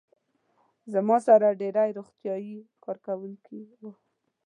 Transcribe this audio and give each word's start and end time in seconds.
زما 0.93 1.17
سره 1.27 1.47
ډېری 1.61 1.89
روغتیايي 1.97 2.57
کارکوونکي 2.83 3.59
وو. 3.79 3.91